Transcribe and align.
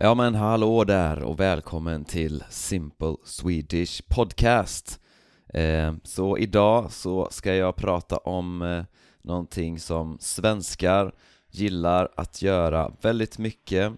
Ja 0.00 0.14
men 0.14 0.34
hallå 0.34 0.84
där 0.84 1.22
och 1.22 1.40
välkommen 1.40 2.04
till 2.04 2.44
Simple 2.50 3.14
Swedish 3.24 4.02
Podcast. 4.08 5.00
Eh, 5.54 5.94
Så 6.02 6.38
idag 6.38 6.92
så 6.92 7.28
ska 7.30 7.54
jag 7.54 7.76
prata 7.76 8.16
om 8.16 8.62
eh, 8.62 8.84
någonting 9.22 9.80
som 9.80 10.18
svenskar 10.20 11.12
gillar 11.50 12.08
att 12.16 12.42
göra 12.42 12.92
väldigt 13.00 13.38
mycket. 13.38 13.92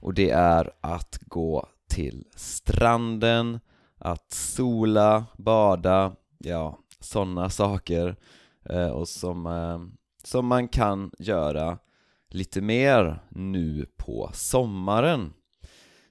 Och 0.00 0.14
det 0.14 0.30
är 0.30 0.70
att 0.80 1.18
gå 1.26 1.66
till 1.88 2.24
stranden, 2.34 3.60
att 3.98 4.32
sola, 4.32 5.24
bada, 5.36 6.12
ja 6.38 6.78
sådana 7.00 7.50
saker 7.50 8.16
eh, 8.70 8.88
och 8.90 9.08
som, 9.08 9.46
eh, 9.46 9.80
som 10.24 10.46
man 10.46 10.68
kan 10.68 11.10
göra 11.18 11.78
lite 12.30 12.60
mer 12.60 13.22
nu 13.30 13.86
på 13.96 14.30
sommaren 14.32 15.32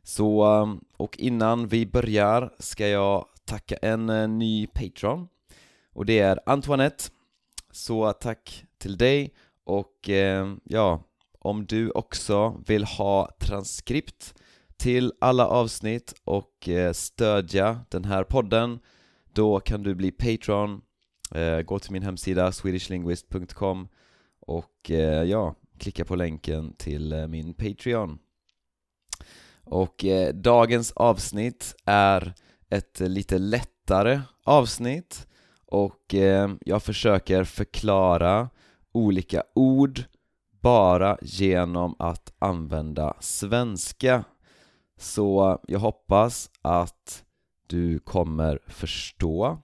så, 0.07 0.45
um, 0.45 0.83
och 0.97 1.17
innan 1.17 1.67
vi 1.67 1.85
börjar 1.85 2.53
ska 2.59 2.87
jag 2.87 3.25
tacka 3.45 3.75
en 3.75 4.09
eh, 4.09 4.27
ny 4.27 4.67
Patreon. 4.67 5.27
Och 5.93 6.05
det 6.05 6.19
är 6.19 6.39
Antoinette. 6.45 7.03
Så 7.71 8.13
tack 8.13 8.65
till 8.77 8.97
dig 8.97 9.33
och 9.63 10.09
eh, 10.09 10.53
ja, 10.63 11.03
om 11.39 11.65
du 11.65 11.91
också 11.91 12.63
vill 12.67 12.83
ha 12.83 13.35
transkript 13.39 14.33
till 14.77 15.13
alla 15.19 15.47
avsnitt 15.47 16.13
och 16.23 16.69
eh, 16.69 16.93
stödja 16.93 17.79
den 17.89 18.05
här 18.05 18.23
podden 18.23 18.79
då 19.33 19.59
kan 19.59 19.83
du 19.83 19.95
bli 19.95 20.11
Patreon. 20.11 20.81
Gå 21.65 21.79
till 21.79 21.91
min 21.91 22.03
hemsida 22.03 22.51
swedishlinguist.com 22.51 23.87
och 24.39 24.89
ja, 25.25 25.55
klicka 25.79 26.05
på 26.05 26.15
länken 26.15 26.73
till 26.77 27.27
min 27.27 27.53
Patreon 27.53 28.19
och 29.69 30.05
eh, 30.05 30.33
dagens 30.33 30.91
avsnitt 30.91 31.75
är 31.85 32.33
ett 32.69 32.99
lite 32.99 33.37
lättare 33.37 34.21
avsnitt. 34.43 35.27
Och 35.65 36.15
eh, 36.15 36.51
jag 36.65 36.83
försöker 36.83 37.43
förklara 37.43 38.49
olika 38.93 39.43
ord 39.55 40.03
bara 40.61 41.17
genom 41.21 41.95
att 41.99 42.33
använda 42.39 43.13
svenska. 43.19 44.23
Så 44.97 45.59
jag 45.67 45.79
hoppas 45.79 46.49
att 46.61 47.23
du 47.67 47.99
kommer 47.99 48.59
förstå. 48.67 49.61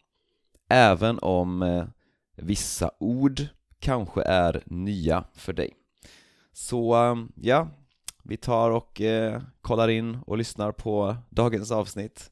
Även 0.70 1.20
om 1.20 1.62
eh, 1.62 1.86
vissa 2.36 2.92
ord 3.00 3.42
kanske 3.80 4.22
är 4.22 4.64
nya 4.66 5.24
för 5.34 5.54
dig. 5.54 5.74
Så 6.54 7.06
eh, 7.06 7.16
ja, 7.36 7.68
vi 8.24 8.38
tar 8.38 8.72
och 8.72 9.02
eh, 9.02 9.42
kollar 9.62 9.88
in 9.88 10.18
och 10.26 10.38
lyssnar 10.38 10.72
på 10.72 11.16
dagens 11.30 11.72
avsnitt. 11.72 12.32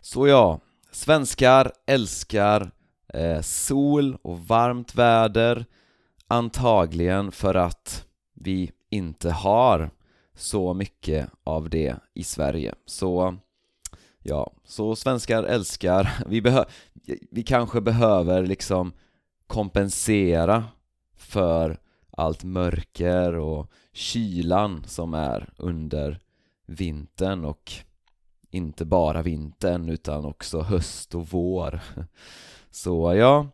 Så 0.00 0.28
ja, 0.28 0.60
svenskar 0.90 1.72
älskar 1.86 2.70
eh, 3.14 3.40
sol 3.40 4.16
och 4.22 4.38
varmt 4.38 4.94
väder 4.94 5.66
Antagligen 6.32 7.32
för 7.32 7.54
att 7.54 8.06
vi 8.34 8.72
inte 8.90 9.30
har 9.30 9.90
så 10.34 10.74
mycket 10.74 11.30
av 11.44 11.70
det 11.70 11.96
i 12.14 12.24
Sverige. 12.24 12.74
Så 12.86 13.36
ja, 14.22 14.52
så 14.64 14.96
svenskar 14.96 15.42
älskar, 15.44 16.08
vi, 16.26 16.42
behö 16.42 16.64
vi 17.30 17.42
kanske 17.42 17.80
behöver 17.80 18.46
liksom 18.46 18.92
kompensera 19.46 20.64
för 21.16 21.78
allt 22.20 22.44
mörker 22.44 23.34
och 23.34 23.70
kylan 23.92 24.84
som 24.86 25.14
är 25.14 25.52
under 25.56 26.20
vintern 26.66 27.44
och 27.44 27.72
inte 28.50 28.84
bara 28.84 29.22
vintern 29.22 29.88
utan 29.88 30.24
också 30.24 30.60
höst 30.60 31.14
och 31.14 31.26
vår. 31.28 31.80
Så 32.70 33.14
ja, 33.14 33.46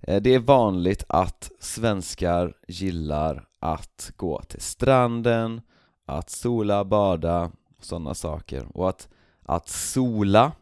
eh, 0.00 0.22
det 0.22 0.34
är 0.34 0.38
vanligt 0.38 1.04
att 1.08 1.50
svenskar 1.58 2.56
gillar 2.68 3.48
att 3.58 4.12
gå 4.16 4.42
till 4.42 4.60
stranden, 4.60 5.60
att 6.06 6.30
sola, 6.30 6.84
bada, 6.84 7.50
sådana 7.80 8.14
saker. 8.14 8.66
Och 8.76 8.88
att, 8.88 9.08
att 9.42 9.68
sola 9.68 10.52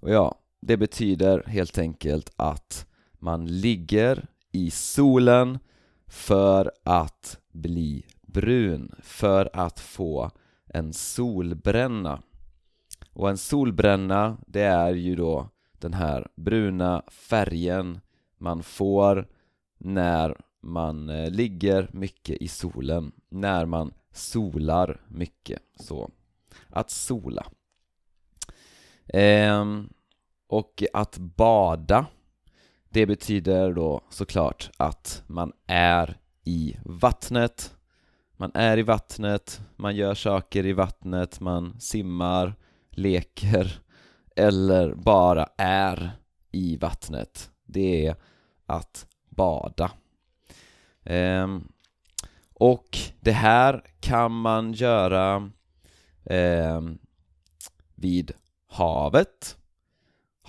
och 0.00 0.10
ja, 0.10 0.34
det 0.60 0.76
betyder 0.76 1.42
helt 1.46 1.78
enkelt 1.78 2.32
att 2.36 2.86
man 3.12 3.60
ligger 3.60 4.26
i 4.52 4.70
solen 4.70 5.58
för 6.10 6.72
att 6.84 7.38
bli 7.52 8.06
brun, 8.22 8.94
för 9.02 9.50
att 9.52 9.80
få 9.80 10.30
en 10.66 10.92
solbränna. 10.92 12.22
Och 13.12 13.30
en 13.30 13.38
solbränna, 13.38 14.36
det 14.46 14.62
är 14.62 14.94
ju 14.94 15.16
då 15.16 15.48
den 15.78 15.94
här 15.94 16.28
bruna 16.34 17.02
färgen 17.08 18.00
man 18.38 18.62
får 18.62 19.28
när 19.78 20.36
man 20.60 21.08
eh, 21.08 21.30
ligger 21.30 21.90
mycket 21.92 22.36
i 22.42 22.48
solen, 22.48 23.12
när 23.28 23.66
man 23.66 23.92
solar 24.12 25.00
mycket. 25.08 25.62
Så, 25.74 26.10
att 26.68 26.90
sola. 26.90 27.46
Ehm, 29.06 29.88
och 30.46 30.82
att 30.92 31.18
bada 31.18 32.06
det 32.92 33.06
betyder 33.06 33.72
då 33.72 34.00
såklart 34.10 34.70
att 34.76 35.22
man 35.26 35.52
är 35.66 36.18
i 36.44 36.76
vattnet. 36.84 37.74
Man 38.36 38.50
är 38.54 38.78
i 38.78 38.82
vattnet, 38.82 39.60
man 39.76 39.96
gör 39.96 40.14
saker 40.14 40.66
i 40.66 40.72
vattnet, 40.72 41.40
man 41.40 41.80
simmar, 41.80 42.54
leker 42.90 43.80
eller 44.36 44.94
bara 44.94 45.48
är 45.56 46.12
i 46.52 46.76
vattnet. 46.76 47.50
Det 47.64 48.06
är 48.06 48.16
att 48.66 49.06
bada. 49.28 49.90
Ehm, 51.04 51.68
Och 52.54 52.98
det 53.20 53.32
här 53.32 53.84
kan 54.00 54.32
man 54.32 54.72
göra 54.72 55.50
ehm, 56.24 56.98
vid 57.94 58.32
havet 58.66 59.56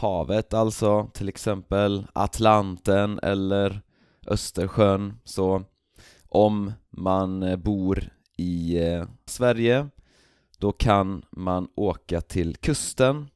havet 0.01 0.53
alltså, 0.53 1.09
till 1.13 1.29
exempel 1.29 2.07
Atlanten 2.13 3.19
eller 3.23 3.81
Östersjön. 4.27 5.19
Så 5.23 5.63
om 6.27 6.73
man 6.89 7.43
eh, 7.43 7.55
bor 7.55 8.09
i 8.37 8.77
eh, 8.77 9.05
Sverige 9.25 9.89
då 10.57 10.71
kan 10.71 11.25
man 11.31 11.67
åka 11.75 12.21
till 12.21 12.55
kusten. 12.55 13.29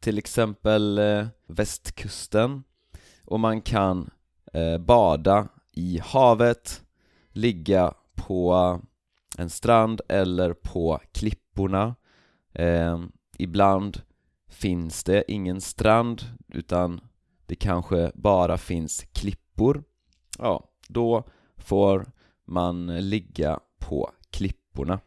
Till 0.00 0.18
exempel 0.18 0.98
eh, 0.98 1.26
västkusten. 1.46 2.64
Och 3.24 3.40
man 3.40 3.60
kan 3.60 4.10
bada 4.80 5.48
i 5.72 6.00
havet 6.04 6.82
ligga 7.28 7.94
på 8.14 8.80
en 9.38 9.50
strand 9.50 10.00
eller 10.08 10.52
på 10.52 11.00
klipporna. 11.12 11.94
Ehm, 12.54 13.12
ibland 13.38 14.02
finns 14.52 15.04
det 15.04 15.32
ingen 15.32 15.60
strand 15.60 16.22
utan 16.48 17.00
det 17.46 17.54
kanske 17.54 18.12
bara 18.14 18.58
finns 18.58 19.04
klippor? 19.12 19.84
Ja, 20.38 20.70
då 20.88 21.24
får 21.56 22.12
man 22.44 22.86
ligga 22.86 23.60
på 23.78 24.10
klipporna. 24.30 25.00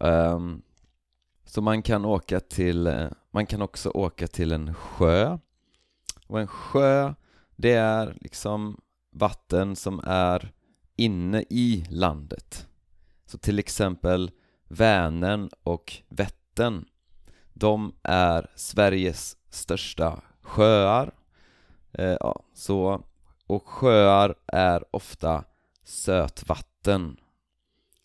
Um, 0.00 0.62
så 1.44 1.62
man 1.62 1.82
kan 1.82 2.04
åka 2.04 2.40
till, 2.40 3.08
man 3.30 3.46
kan 3.46 3.62
också 3.62 3.90
åka 3.90 4.26
till 4.26 4.52
en 4.52 4.74
sjö. 4.74 5.38
Och 6.26 6.40
en 6.40 6.46
sjö 6.46 7.14
det 7.56 7.72
är 7.72 8.16
liksom 8.20 8.80
vatten 9.10 9.76
som 9.76 10.00
är 10.04 10.52
inne 10.96 11.44
i 11.50 11.86
landet. 11.90 12.68
Så 13.26 13.38
till 13.38 13.58
exempel 13.58 14.30
Vänern 14.68 15.50
och 15.62 15.92
Vättern 16.08 16.84
de 17.58 17.92
är 18.02 18.50
Sveriges 18.54 19.36
största 19.50 20.22
sjöar. 20.42 21.14
Eh, 21.92 22.16
ja, 22.20 22.42
så, 22.54 23.02
och 23.46 23.68
sjöar 23.68 24.34
är 24.46 24.84
ofta 24.90 25.44
sötvatten. 25.84 27.16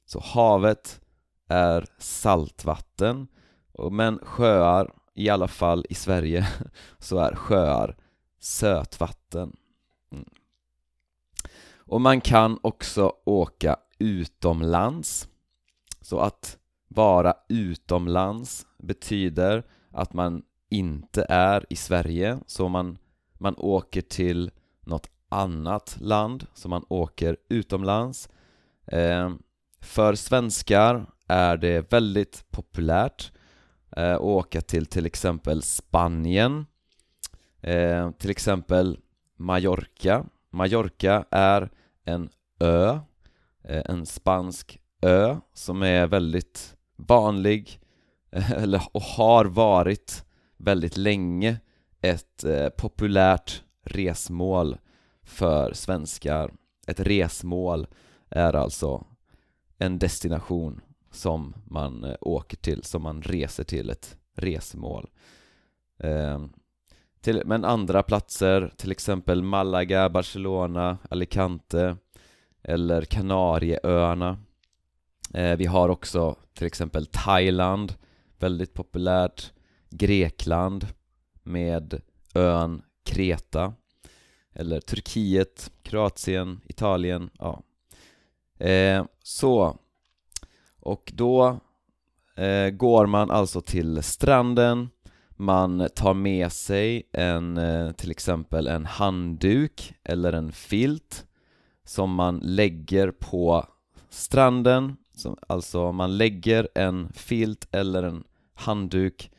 Så 0.05 0.19
havet 0.19 1.01
är 1.47 1.85
saltvatten. 1.97 3.27
Men 3.91 4.19
sjöar, 4.23 4.93
i 5.13 5.29
alla 5.29 5.47
fall 5.47 5.85
i 5.89 5.95
Sverige, 5.95 6.47
så 6.99 7.17
är 7.17 7.35
sjöar 7.35 7.97
sötvatten. 8.39 9.55
Mm. 10.11 10.29
Och 11.75 12.01
man 12.01 12.21
kan 12.21 12.59
också 12.61 13.13
åka 13.25 13.75
utomlands. 13.99 15.29
Så 16.01 16.19
att 16.19 16.57
vara 16.93 17.33
utomlands 17.49 18.65
betyder 18.77 19.63
att 19.91 20.13
man 20.13 20.43
inte 20.69 21.25
är 21.29 21.65
i 21.69 21.75
Sverige, 21.75 22.39
så 22.45 22.69
man, 22.69 22.97
man 23.39 23.55
åker 23.57 24.01
till 24.01 24.51
något 24.81 25.09
annat 25.29 25.97
land, 25.99 26.47
så 26.53 26.69
man 26.69 26.85
åker 26.89 27.37
utomlands. 27.49 28.29
Eh, 28.85 29.29
för 29.81 30.15
svenskar 30.15 31.05
är 31.27 31.57
det 31.57 31.91
väldigt 31.91 32.45
populärt 32.51 33.31
eh, 33.97 34.13
att 34.13 34.21
åka 34.21 34.61
till 34.61 34.85
till 34.85 35.05
exempel 35.05 35.61
Spanien 35.61 36.65
eh, 37.61 38.11
Till 38.11 38.29
exempel 38.29 38.99
Mallorca. 39.35 40.25
Mallorca 40.49 41.25
är 41.31 41.69
en 42.05 42.29
ö, 42.59 42.99
eh, 43.63 43.83
en 43.85 44.05
spansk 44.05 44.79
ö 45.01 45.37
som 45.53 45.83
är 45.83 46.07
väldigt 46.07 46.77
vanlig 47.07 47.79
eh, 48.31 48.51
eller, 48.51 48.81
och 48.91 49.01
har 49.01 49.45
varit 49.45 50.25
väldigt 50.57 50.97
länge 50.97 51.57
ett 52.01 52.43
eh, 52.43 52.69
populärt 52.69 53.63
resmål 53.85 54.77
för 55.23 55.73
svenskar. 55.73 56.53
Ett 56.87 56.99
resmål 56.99 57.87
är 58.29 58.55
alltså 58.55 59.05
en 59.77 59.99
destination 59.99 60.81
som 61.11 61.53
man 61.65 62.03
eh, 62.03 62.15
åker 62.21 62.57
till, 62.57 62.83
som 62.83 63.03
man 63.03 63.21
reser 63.21 63.63
till, 63.63 63.89
ett 63.89 64.17
resmål. 64.35 65.09
Eh, 65.99 66.45
till, 67.21 67.41
Men 67.45 67.65
andra 67.65 68.03
platser, 68.03 68.73
till 68.77 68.91
exempel 68.91 69.43
Malaga, 69.43 70.09
Barcelona, 70.09 70.97
Alicante 71.09 71.97
eller 72.63 73.01
Kanarieöarna 73.01 74.37
eh, 75.33 75.57
Vi 75.57 75.65
har 75.65 75.89
också 75.89 76.35
till 76.53 76.67
exempel 76.67 77.05
Thailand, 77.05 77.93
väldigt 78.39 78.73
populärt. 78.73 79.51
Grekland 79.89 80.87
med 81.43 82.01
ön 82.35 82.81
Kreta. 83.05 83.73
Eller 84.53 84.79
Turkiet, 84.79 85.71
Kroatien, 85.83 86.61
Italien, 86.65 87.29
ja. 87.39 87.63
Eh, 88.65 89.05
Så. 89.23 89.77
Och 90.79 91.11
då 91.15 91.59
eh, 92.35 92.69
går 92.69 93.05
man 93.05 93.31
alltså 93.31 93.61
till 93.61 94.03
stranden. 94.03 94.89
Man 95.31 95.89
tar 95.95 96.13
med 96.13 96.51
sig 96.51 97.09
en, 97.13 97.57
eh, 97.57 97.91
till 97.91 98.11
exempel 98.11 98.67
en 98.67 98.85
handduk 98.85 99.93
eller 100.03 100.33
en 100.33 100.51
filt 100.51 101.25
Som 101.83 102.13
man 102.13 102.39
lägger 102.43 103.11
på 103.11 103.65
stranden. 104.09 104.97
Alltså 105.47 105.91
man 105.91 106.17
lägger 106.17 106.67
en 106.75 107.13
filt 107.13 107.67
eller 107.71 108.03
en 108.03 108.23
handduk 108.53 109.31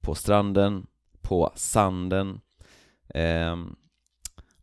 på 0.00 0.14
stranden, 0.14 0.86
på 1.20 1.52
sanden 1.54 2.40
ehm, 3.08 3.66
eh, 3.66 3.72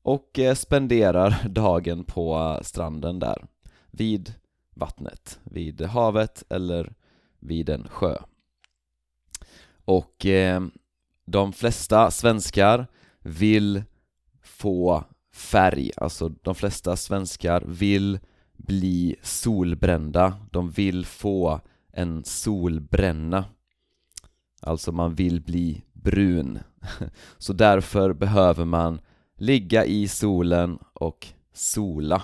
och 0.01 0.39
spenderar 0.55 1.47
dagen 1.49 2.03
på 2.03 2.59
stranden 2.63 3.19
där 3.19 3.45
vid 3.91 4.33
vattnet, 4.73 5.39
vid 5.43 5.81
havet 5.81 6.43
eller 6.49 6.93
vid 7.39 7.69
en 7.69 7.87
sjö. 7.87 8.17
Och 9.85 10.25
eh, 10.25 10.63
de 11.25 11.53
flesta 11.53 12.11
svenskar 12.11 12.87
vill 13.19 13.83
få 14.43 15.03
färg, 15.33 15.91
alltså 15.97 16.29
de 16.29 16.55
flesta 16.55 16.95
svenskar 16.95 17.61
vill 17.61 18.19
bli 18.57 19.15
solbrända, 19.21 20.33
de 20.51 20.69
vill 20.69 21.05
få 21.05 21.59
en 21.93 22.23
solbränna. 22.23 23.45
Alltså 24.61 24.91
man 24.91 25.15
vill 25.15 25.41
bli 25.41 25.83
brun. 25.93 26.59
Så 27.37 27.53
därför 27.53 28.13
behöver 28.13 28.65
man 28.65 28.99
ligga 29.35 29.85
i 29.85 30.07
solen 30.07 30.79
och 30.93 31.27
sola. 31.53 32.23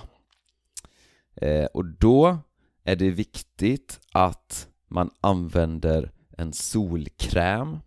Eh, 1.34 1.64
och 1.64 1.84
då 1.84 2.38
är 2.84 2.96
det 2.96 3.10
viktigt 3.10 4.00
att 4.12 4.68
man 4.88 5.10
använder 5.20 6.10
en 6.38 6.52
solkräm. 6.52 7.78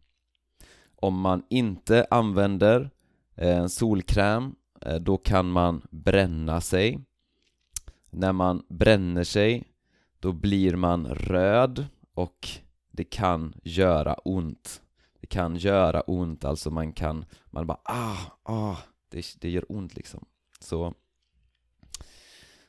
Om 0.96 1.20
man 1.20 1.44
inte 1.50 2.08
använder 2.10 2.90
eh, 3.36 3.58
en 3.58 3.70
solkräm 3.70 4.56
eh, 4.82 4.96
då 4.96 5.18
kan 5.18 5.50
man 5.50 5.82
bränna 5.92 6.62
sig. 6.62 7.00
När 8.18 8.34
man 8.34 8.66
bränner 8.70 9.24
sig 9.24 9.64
då 10.20 10.34
blir 10.34 10.76
man 10.76 11.08
röd 11.08 11.86
och 12.14 12.48
det 12.92 13.04
kan 13.04 13.54
göra 13.64 14.14
ont. 14.14 14.82
Det 15.22 15.28
kan 15.28 15.58
göra 15.58 16.02
ont, 16.02 16.46
alltså 16.46 16.72
man 16.72 16.94
kan, 16.94 17.26
man 17.46 17.68
bara 17.68 17.80
ah, 17.84 18.18
ah, 18.44 18.78
det, 19.10 19.26
det 19.40 19.50
gör 19.50 19.72
ont 19.72 19.96
liksom. 19.96 20.26
Så 20.60 20.94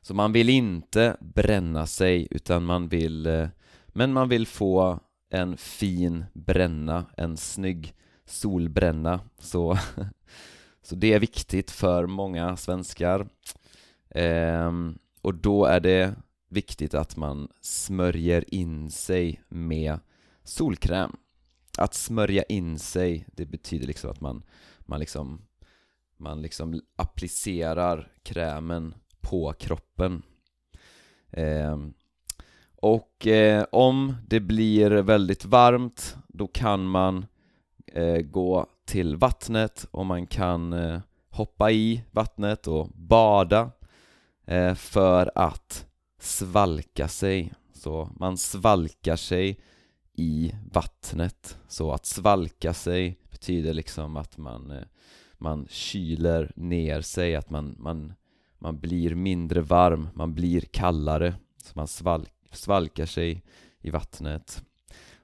Så 0.00 0.14
man 0.14 0.32
vill 0.32 0.48
inte 0.48 1.16
bränna 1.20 1.86
sig 1.86 2.28
utan 2.30 2.64
man 2.64 2.88
vill 2.88 3.26
eh, 3.26 3.48
Men 3.86 4.12
man 4.12 4.28
vill 4.28 4.46
få 4.46 5.00
en 5.30 5.56
fin 5.56 6.24
bränna, 6.34 7.06
en 7.16 7.36
snygg 7.36 7.94
solbränna. 8.24 9.20
Så 9.38 9.78
Så 10.82 10.94
det 10.94 11.12
är 11.12 11.20
viktigt 11.20 11.70
för 11.70 12.06
många 12.06 12.56
svenskar. 12.56 13.28
Ehm, 14.10 14.98
och 15.26 15.34
då 15.34 15.64
är 15.64 15.80
det 15.80 16.14
viktigt 16.48 16.94
att 16.94 17.16
man 17.16 17.48
smörjer 17.60 18.54
in 18.54 18.90
sig 18.90 19.42
med 19.48 19.98
solkräm. 20.44 21.16
Att 21.78 21.94
smörja 21.94 22.42
in 22.42 22.78
sig, 22.78 23.26
det 23.32 23.46
betyder 23.46 23.86
liksom 23.86 24.10
att 24.10 24.20
man, 24.20 24.42
man 24.80 25.00
liksom 25.00 25.42
Man 26.16 26.42
liksom 26.42 26.80
applicerar 26.96 28.12
krämen 28.22 28.94
på 29.20 29.52
kroppen. 29.52 30.22
Eh, 31.30 31.78
Och 32.76 33.26
eh, 33.26 33.64
om 33.72 34.16
det 34.28 34.40
blir 34.40 34.90
väldigt 34.90 35.44
varmt, 35.44 36.16
då 36.28 36.46
kan 36.46 36.86
man 36.86 37.26
eh, 37.86 38.18
gå 38.18 38.66
till 38.84 39.16
vattnet 39.16 39.86
och 39.90 40.06
man 40.06 40.26
kan 40.26 40.72
eh, 40.72 41.00
hoppa 41.30 41.70
i 41.70 42.04
vattnet 42.10 42.66
och 42.66 42.88
bada. 42.94 43.70
Eh, 44.46 44.74
för 44.74 45.30
att 45.34 45.86
svalka 46.18 47.08
sig. 47.08 47.52
Så 47.72 48.10
man 48.16 48.38
svalkar 48.38 49.16
sig 49.16 49.60
i 50.12 50.54
vattnet. 50.72 51.58
Så 51.68 51.92
att 51.92 52.06
svalka 52.06 52.74
sig 52.74 53.18
betyder 53.30 53.74
liksom 53.74 54.16
att 54.16 54.38
man, 54.38 54.70
eh, 54.70 54.82
man 55.38 55.66
kyler 55.70 56.52
ner 56.56 57.00
sig, 57.00 57.36
att 57.36 57.50
man, 57.50 57.76
man, 57.78 58.14
man 58.58 58.80
blir 58.80 59.14
mindre 59.14 59.60
varm, 59.60 60.08
man 60.14 60.34
blir 60.34 60.60
kallare. 60.60 61.34
Så 61.62 61.72
man 61.74 61.88
svalk, 61.88 62.32
svalkar 62.52 63.06
sig 63.06 63.44
i 63.80 63.90
vattnet. 63.90 64.64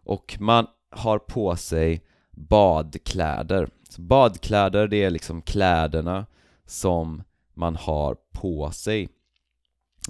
Och 0.05 0.37
man 0.41 0.67
har 0.91 1.19
på 1.19 1.57
sig 1.57 2.05
badkläder. 2.31 3.69
Så 3.89 4.01
Badkläder, 4.01 4.89
det 4.89 5.05
är 5.05 5.11
liksom 5.11 5.43
kläderna 5.43 6.27
som 6.67 7.23
man 7.63 7.77
har 7.77 8.17
på 8.33 8.71
sig 8.71 9.09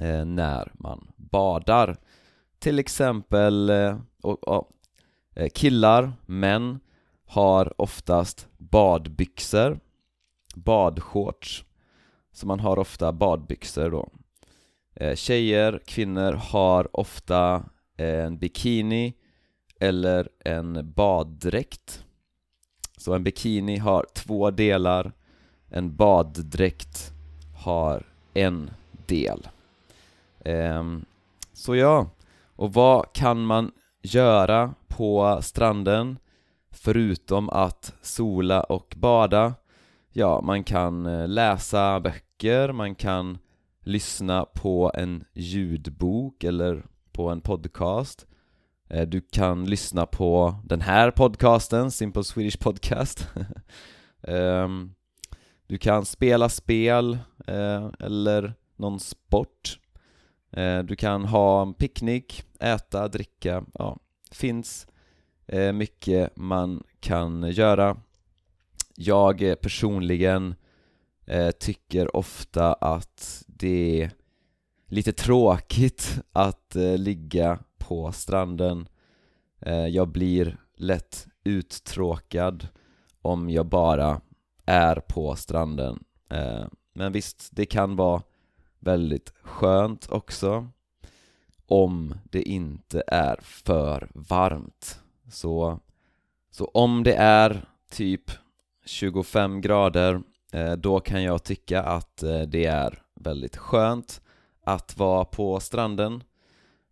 eh, 0.01 0.25
när 0.25 0.73
man 0.75 1.13
badar. 1.17 1.97
Till 2.59 2.79
exempel 2.79 3.71
eh, 3.71 3.99
och, 4.23 4.49
och, 4.49 4.71
eh, 5.35 5.49
killar, 5.49 6.13
män 6.27 6.81
har 7.25 7.81
oftast 7.81 8.49
badbyxor 8.59 9.81
badshorts. 10.55 11.65
Så 12.33 12.47
man 12.47 12.61
har 12.61 12.79
ofta 12.79 13.13
badbyxor 13.13 13.91
då. 13.91 14.09
Eh, 14.95 15.15
Tjejer, 15.15 15.83
kvinnor 15.87 16.33
har 16.33 16.97
ofta 16.97 17.65
eh, 17.97 18.25
en 18.25 18.39
bikini 18.39 19.15
eller 19.81 20.29
en 20.45 20.93
baddräkt. 20.93 22.05
Så 22.97 23.15
en 23.15 23.25
bikini 23.25 23.77
har 23.77 24.07
två 24.15 24.51
delar 24.51 25.13
En 25.75 25.97
baddräkt 25.97 27.12
har 27.63 28.03
en 28.35 28.71
del. 29.07 29.49
Ehm, 30.45 31.05
så 31.53 31.77
ja, 31.77 32.07
och 32.57 32.73
vad 32.73 33.13
kan 33.13 33.45
man 33.45 33.73
göra 34.03 34.75
på 34.89 35.39
stranden 35.43 36.19
förutom 36.71 37.49
att 37.51 37.95
sola 38.03 38.61
och 38.63 38.95
bada? 38.97 39.55
Ja, 40.13 40.41
man 40.41 40.65
kan 40.65 41.07
eh, 41.07 41.29
läsa 41.29 42.01
böcker, 42.01 42.73
man 42.73 42.95
kan 42.95 43.39
lyssna 43.81 44.45
på 44.45 44.93
en 44.95 45.25
ljudbok 45.33 46.45
eller 46.45 46.83
på 47.13 47.29
en 47.29 47.41
podcast. 47.41 48.27
Eh, 48.89 49.09
du 49.09 49.21
kan 49.21 49.65
lyssna 49.65 50.07
på 50.07 50.55
den 50.65 50.81
här 50.81 51.11
podcasten, 51.11 51.91
Simple 51.91 52.25
Swedish 52.25 52.59
Podcast. 52.59 53.29
Ehm, 54.23 54.95
du 55.73 55.79
kan 55.79 56.05
spela 56.05 56.49
spel 56.49 57.19
eh, 57.47 57.91
eller 58.01 58.55
någon 58.77 59.01
sport. 59.01 59.79
Eh, 60.51 60.79
du 60.79 60.97
kan 60.97 61.25
ha 61.25 61.63
en 61.63 61.75
picknick, 61.75 62.45
äta, 62.61 63.09
dricka, 63.09 63.65
ja 63.75 63.99
finns 64.31 64.87
eh, 65.47 65.73
mycket 65.73 66.37
man 66.37 66.83
kan 67.01 67.51
göra. 67.51 67.97
Jag 68.97 69.43
eh, 69.43 69.55
personligen 69.55 70.55
eh, 71.27 71.51
tycker 71.51 72.17
ofta 72.17 72.73
att 72.73 73.45
det 73.47 74.03
är 74.03 74.11
lite 74.87 75.13
tråkigt 75.13 76.21
att 76.33 76.77
eh, 76.77 76.99
ligga 76.99 77.59
på 77.79 78.13
stranden. 78.13 78.89
Eh, 79.61 79.87
Jag 79.87 80.09
blir 80.09 80.57
lätt 80.77 81.27
uttråkad 81.45 82.69
om 83.23 83.51
jag 83.51 83.67
bara 83.67 84.21
är 84.67 84.97
på 84.97 85.37
stranden. 85.37 86.05
Eh, 86.31 86.65
men 86.93 87.13
visst, 87.13 87.49
det 87.53 87.67
kan 87.67 87.97
vara 87.97 88.23
väldigt 88.79 89.33
skönt 89.43 90.07
också 90.11 90.69
om 91.67 92.15
det 92.25 92.43
inte 92.43 93.03
är 93.07 93.37
för 93.43 94.09
varmt. 94.15 95.01
Så, 95.31 95.79
så 96.51 96.65
om 96.65 97.03
det 97.03 97.15
är 97.15 97.65
typ 97.91 98.31
25 98.85 99.61
grader 99.61 100.23
eh, 100.53 100.73
då 100.73 101.01
kan 101.01 101.23
jag 101.23 101.45
tycka 101.45 101.83
att 101.83 102.23
eh, 102.23 102.41
det 102.41 102.65
är 102.65 103.03
väldigt 103.15 103.57
skönt 103.57 104.21
att 104.65 104.97
vara 104.99 105.25
på 105.25 105.61
stranden. 105.61 106.23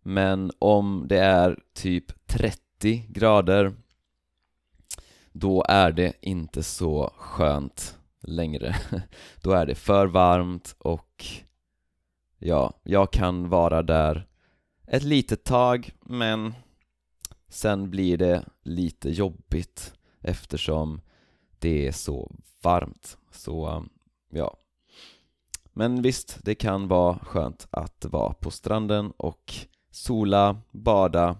Men 0.02 0.52
om 0.58 1.04
det 1.08 1.18
är 1.18 1.58
typ 1.74 2.26
30 2.26 3.06
grader 3.08 3.74
då 5.32 5.64
är 5.68 5.92
det 5.92 6.12
inte 6.20 6.62
så 6.62 7.12
skönt 7.16 7.98
längre. 8.22 8.76
Då 9.42 9.52
är 9.52 9.66
det 9.66 9.74
för 9.74 10.06
varmt 10.06 10.76
och 10.78 11.24
ja, 12.38 12.72
jag 12.82 13.12
kan 13.12 13.48
vara 13.48 13.82
där 13.82 14.26
ett 14.86 15.02
litet 15.02 15.44
tag 15.44 15.90
men 16.00 16.54
sen 17.48 17.90
blir 17.90 18.18
det 18.18 18.44
lite 18.62 19.10
jobbigt 19.10 19.94
eftersom 20.20 21.00
det 21.58 21.86
är 21.86 21.92
så 21.92 22.32
varmt. 22.62 23.16
Så 23.30 23.86
ja. 24.30 24.56
Men 25.72 26.02
visst, 26.02 26.38
det 26.42 26.54
kan 26.54 26.88
vara 26.88 27.18
skönt 27.18 27.68
att 27.70 28.04
vara 28.04 28.32
på 28.32 28.50
stranden 28.50 29.12
och 29.16 29.54
sola, 29.90 30.60
bada. 30.70 31.36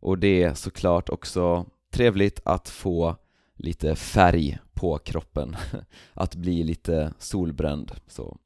Och 0.00 0.18
det 0.18 0.42
är 0.42 0.54
såklart 0.54 1.08
också 1.08 1.66
trevligt 1.90 2.40
att 2.44 2.68
få 2.68 3.16
lite 3.62 3.96
färg 3.96 4.58
på 4.74 4.98
kroppen 4.98 5.56
att 6.14 6.34
bli 6.34 6.62
lite 6.64 7.12
solbränd 7.18 7.92
så. 8.06 8.36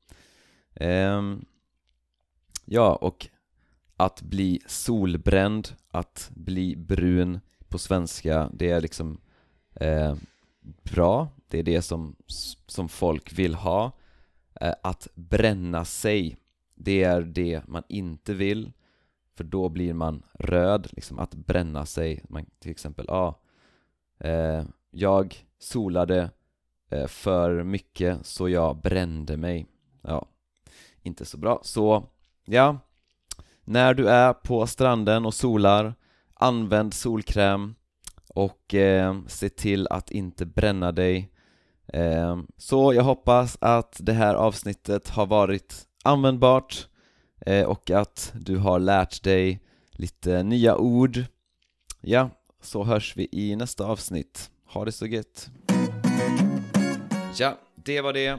Ehm, 0.75 1.44
Ja, 2.66 2.97
och 2.97 3.28
att 3.97 4.23
bli 4.23 4.61
solbränd, 4.66 5.68
att 5.90 6.30
bli 6.35 6.76
brun 6.76 7.40
på 7.68 7.78
svenska, 7.78 8.50
det 8.52 8.71
är 8.71 8.80
liksom 8.80 9.21
eh, 9.75 10.16
bra, 10.83 11.28
det 11.49 11.59
är 11.59 11.62
det 11.62 11.83
som, 11.83 12.16
som 12.66 12.88
folk 12.88 13.38
vill 13.38 13.54
ha. 13.54 13.92
Eh, 14.61 14.75
Att 14.83 15.09
bränna 15.14 15.85
sig, 15.85 16.37
det 16.75 17.02
är 17.02 17.23
det 17.23 17.62
man 17.66 17.83
inte 17.88 18.35
vill 18.35 18.73
för 19.37 19.44
då 19.44 19.68
blir 19.68 19.94
man 19.94 20.23
röd, 20.33 20.88
liksom 20.92 21.18
att 21.18 21.35
bränna 21.35 21.87
sig, 21.87 22.23
man, 22.28 22.47
till 22.59 22.71
exempel, 22.71 23.04
ja 23.09 23.40
ah, 24.21 24.26
eh, 24.26 24.64
jag 24.96 25.46
solade 25.58 26.30
eh, 26.90 27.06
för 27.06 27.62
mycket 27.62 28.26
så 28.26 28.48
jag 28.48 28.76
brände 28.76 29.36
mig. 29.36 29.66
Ja, 30.02 30.28
inte 31.02 31.24
så 31.24 31.36
bra, 31.38 31.60
så 31.62 32.08
ja. 32.44 32.78
När 33.64 33.94
du 33.94 34.08
är 34.08 34.32
på 34.32 34.66
stranden 34.66 35.26
och 35.26 35.34
solar, 35.34 35.94
använd 36.34 36.94
solkräm 36.94 37.74
och 38.28 38.74
eh, 38.74 39.16
se 39.26 39.48
till 39.48 39.88
att 39.88 40.10
inte 40.10 40.46
bränna 40.46 40.92
dig. 40.92 41.30
Eh, 41.86 42.38
Så 42.56 42.94
jag 42.94 43.04
hoppas 43.04 43.58
att 43.60 43.96
det 44.00 44.12
här 44.12 44.34
avsnittet 44.34 45.08
har 45.08 45.26
varit 45.26 45.86
användbart 46.04 46.88
eh, 47.40 47.66
och 47.66 47.90
att 47.90 48.32
du 48.34 48.56
har 48.56 48.78
lärt 48.78 49.22
dig 49.22 49.60
lite 49.92 50.42
nya 50.42 50.76
ord. 50.76 51.24
Ja, 52.00 52.30
så 52.60 52.84
hörs 52.84 53.16
vi 53.16 53.28
i 53.32 53.56
nästa 53.56 53.86
avsnitt. 53.86 54.50
Ha 54.75 54.85
det 54.85 54.93
så 54.93 55.07
gött! 55.07 55.50
Ja, 57.38 57.59
det 57.75 58.00
var 58.00 58.12
det. 58.12 58.38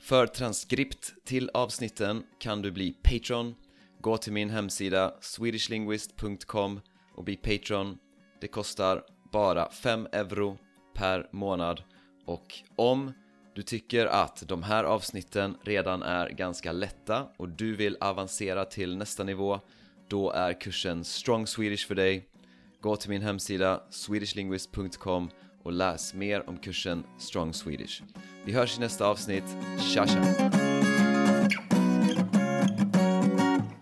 För 0.00 0.26
transkript 0.26 1.14
till 1.24 1.50
avsnitten 1.54 2.22
kan 2.38 2.62
du 2.62 2.70
bli 2.70 2.92
Patreon. 2.92 3.54
Gå 4.00 4.16
till 4.16 4.32
min 4.32 4.50
hemsida 4.50 5.14
swedishlinguist.com 5.20 6.80
och 7.14 7.24
bli 7.24 7.36
Patreon. 7.36 7.98
Det 8.40 8.48
kostar 8.48 9.02
bara 9.32 9.70
5 9.70 10.08
euro 10.12 10.58
per 10.94 11.28
månad 11.32 11.82
och 12.26 12.54
om 12.76 13.12
du 13.54 13.62
tycker 13.62 14.06
att 14.06 14.48
de 14.48 14.62
här 14.62 14.84
avsnitten 14.84 15.56
redan 15.64 16.02
är 16.02 16.28
ganska 16.28 16.72
lätta 16.72 17.26
och 17.36 17.48
du 17.48 17.76
vill 17.76 17.96
avancera 18.00 18.64
till 18.64 18.96
nästa 18.96 19.24
nivå 19.24 19.60
då 20.08 20.30
är 20.30 20.60
kursen 20.60 21.04
Strong 21.04 21.46
Swedish 21.46 21.86
för 21.86 21.94
dig. 21.94 22.28
Gå 22.80 22.96
till 22.96 23.10
min 23.10 23.22
hemsida 23.22 23.82
swedishlinguist.com 23.90 25.30
och 25.62 25.72
läs 25.72 26.14
mer 26.14 26.48
om 26.48 26.56
kursen 26.56 27.04
Strong 27.18 27.54
Swedish. 27.54 28.02
Vi 28.44 28.52
hörs 28.52 28.78
i 28.78 28.80
nästa 28.80 29.06
avsnitt. 29.06 29.56
Tja 29.78 30.06
tja! 30.06 31.01